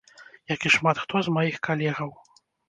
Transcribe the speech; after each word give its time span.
Як 0.53 0.65
і 0.69 0.71
шмат 0.75 1.01
хто 1.03 1.21
з 1.27 1.35
маіх 1.35 1.61
калегаў. 1.69 2.09